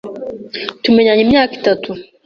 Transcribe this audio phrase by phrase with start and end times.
[0.83, 1.89] Tumenyanye imyaka itatu.